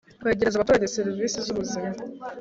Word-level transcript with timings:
kwegereza 0.21 0.55
abaturage 0.57 0.93
serivisi 0.97 1.37
z 1.45 1.47
ubuzima 1.53 1.91